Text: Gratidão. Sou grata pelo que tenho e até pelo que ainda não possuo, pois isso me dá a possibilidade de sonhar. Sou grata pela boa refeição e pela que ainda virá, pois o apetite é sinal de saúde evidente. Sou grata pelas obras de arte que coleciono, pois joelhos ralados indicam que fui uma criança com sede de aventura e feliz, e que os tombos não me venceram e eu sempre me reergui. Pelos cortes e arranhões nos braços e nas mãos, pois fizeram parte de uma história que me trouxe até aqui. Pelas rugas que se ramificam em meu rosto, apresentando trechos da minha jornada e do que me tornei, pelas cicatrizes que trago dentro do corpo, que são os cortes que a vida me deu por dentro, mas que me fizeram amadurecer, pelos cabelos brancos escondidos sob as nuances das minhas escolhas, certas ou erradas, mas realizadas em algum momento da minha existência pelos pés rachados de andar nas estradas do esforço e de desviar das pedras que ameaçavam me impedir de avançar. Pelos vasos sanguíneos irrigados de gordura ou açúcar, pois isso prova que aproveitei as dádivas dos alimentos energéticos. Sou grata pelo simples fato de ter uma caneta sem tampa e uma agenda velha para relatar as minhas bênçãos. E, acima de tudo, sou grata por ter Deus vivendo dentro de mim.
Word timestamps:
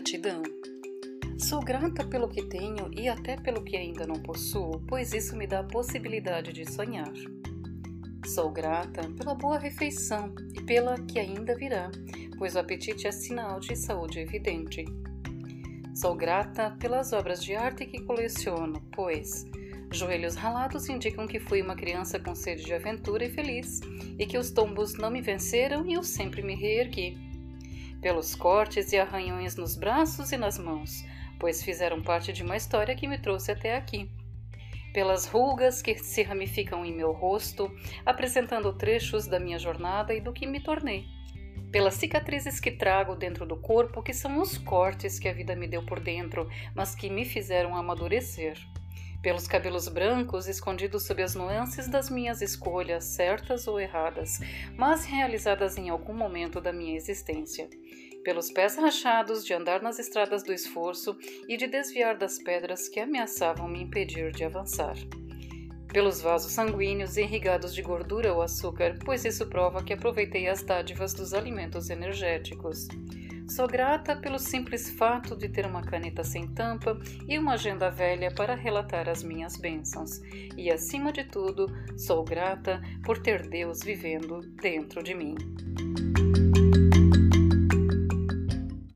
Gratidão. 0.00 0.42
Sou 1.38 1.60
grata 1.60 2.02
pelo 2.02 2.26
que 2.26 2.42
tenho 2.46 2.90
e 2.90 3.06
até 3.06 3.36
pelo 3.36 3.62
que 3.62 3.76
ainda 3.76 4.06
não 4.06 4.14
possuo, 4.22 4.80
pois 4.88 5.12
isso 5.12 5.36
me 5.36 5.46
dá 5.46 5.60
a 5.60 5.64
possibilidade 5.64 6.54
de 6.54 6.64
sonhar. 6.72 7.12
Sou 8.24 8.50
grata 8.50 9.10
pela 9.10 9.34
boa 9.34 9.58
refeição 9.58 10.34
e 10.54 10.62
pela 10.62 10.98
que 11.02 11.18
ainda 11.18 11.54
virá, 11.54 11.90
pois 12.38 12.54
o 12.54 12.60
apetite 12.60 13.06
é 13.06 13.12
sinal 13.12 13.60
de 13.60 13.76
saúde 13.76 14.20
evidente. 14.20 14.86
Sou 15.94 16.14
grata 16.14 16.70
pelas 16.80 17.12
obras 17.12 17.44
de 17.44 17.54
arte 17.54 17.84
que 17.84 18.00
coleciono, 18.00 18.82
pois 18.92 19.44
joelhos 19.92 20.34
ralados 20.34 20.88
indicam 20.88 21.26
que 21.26 21.38
fui 21.38 21.60
uma 21.60 21.76
criança 21.76 22.18
com 22.18 22.34
sede 22.34 22.64
de 22.64 22.72
aventura 22.72 23.26
e 23.26 23.30
feliz, 23.30 23.80
e 24.18 24.24
que 24.24 24.38
os 24.38 24.50
tombos 24.50 24.94
não 24.94 25.10
me 25.10 25.20
venceram 25.20 25.84
e 25.84 25.92
eu 25.92 26.02
sempre 26.02 26.40
me 26.40 26.54
reergui. 26.54 27.29
Pelos 28.00 28.34
cortes 28.34 28.92
e 28.92 28.98
arranhões 28.98 29.56
nos 29.56 29.76
braços 29.76 30.32
e 30.32 30.36
nas 30.36 30.58
mãos, 30.58 31.04
pois 31.38 31.62
fizeram 31.62 32.02
parte 32.02 32.32
de 32.32 32.42
uma 32.42 32.56
história 32.56 32.94
que 32.94 33.06
me 33.06 33.18
trouxe 33.18 33.52
até 33.52 33.76
aqui. 33.76 34.10
Pelas 34.94 35.26
rugas 35.26 35.82
que 35.82 35.96
se 35.98 36.22
ramificam 36.22 36.84
em 36.84 36.92
meu 36.94 37.12
rosto, 37.12 37.70
apresentando 38.04 38.72
trechos 38.72 39.26
da 39.26 39.38
minha 39.38 39.58
jornada 39.58 40.14
e 40.14 40.20
do 40.20 40.32
que 40.32 40.46
me 40.46 40.60
tornei, 40.60 41.06
pelas 41.70 41.94
cicatrizes 41.94 42.58
que 42.58 42.72
trago 42.72 43.14
dentro 43.14 43.46
do 43.46 43.56
corpo, 43.56 44.02
que 44.02 44.12
são 44.12 44.40
os 44.40 44.58
cortes 44.58 45.18
que 45.18 45.28
a 45.28 45.32
vida 45.32 45.54
me 45.54 45.68
deu 45.68 45.84
por 45.84 46.00
dentro, 46.00 46.48
mas 46.74 46.94
que 46.94 47.08
me 47.08 47.24
fizeram 47.24 47.76
amadurecer, 47.76 48.58
pelos 49.22 49.46
cabelos 49.46 49.88
brancos 49.88 50.48
escondidos 50.48 51.06
sob 51.06 51.22
as 51.22 51.34
nuances 51.34 51.88
das 51.88 52.08
minhas 52.08 52.40
escolhas, 52.40 53.04
certas 53.04 53.68
ou 53.68 53.78
erradas, 53.78 54.38
mas 54.76 55.04
realizadas 55.04 55.76
em 55.76 55.88
algum 55.90 56.14
momento 56.14 56.60
da 56.60 56.72
minha 56.72 56.96
existência 56.96 57.68
pelos 58.22 58.50
pés 58.50 58.76
rachados 58.76 59.44
de 59.44 59.54
andar 59.54 59.82
nas 59.82 59.98
estradas 59.98 60.42
do 60.42 60.52
esforço 60.52 61.16
e 61.48 61.56
de 61.56 61.66
desviar 61.66 62.16
das 62.16 62.38
pedras 62.38 62.88
que 62.88 63.00
ameaçavam 63.00 63.68
me 63.68 63.82
impedir 63.82 64.32
de 64.32 64.44
avançar. 64.44 64.94
Pelos 65.92 66.20
vasos 66.20 66.52
sanguíneos 66.52 67.16
irrigados 67.16 67.74
de 67.74 67.82
gordura 67.82 68.32
ou 68.32 68.42
açúcar, 68.42 68.96
pois 69.04 69.24
isso 69.24 69.46
prova 69.46 69.82
que 69.82 69.92
aproveitei 69.92 70.48
as 70.48 70.62
dádivas 70.62 71.14
dos 71.14 71.34
alimentos 71.34 71.90
energéticos. 71.90 72.86
Sou 73.50 73.66
grata 73.66 74.14
pelo 74.14 74.38
simples 74.38 74.88
fato 74.90 75.34
de 75.36 75.48
ter 75.48 75.66
uma 75.66 75.82
caneta 75.82 76.22
sem 76.22 76.46
tampa 76.46 76.96
e 77.26 77.36
uma 77.36 77.54
agenda 77.54 77.90
velha 77.90 78.32
para 78.32 78.54
relatar 78.54 79.08
as 79.08 79.24
minhas 79.24 79.56
bênçãos. 79.56 80.20
E, 80.56 80.70
acima 80.70 81.12
de 81.12 81.24
tudo, 81.24 81.66
sou 81.98 82.22
grata 82.24 82.80
por 83.04 83.18
ter 83.18 83.48
Deus 83.48 83.80
vivendo 83.82 84.40
dentro 84.62 85.02
de 85.02 85.14
mim. 85.14 85.34